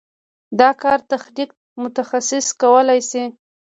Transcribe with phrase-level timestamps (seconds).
[0.59, 3.23] دا کار تخنیکي متخصصین کولی شي.